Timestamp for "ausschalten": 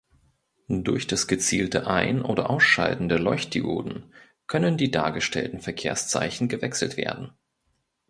2.49-3.07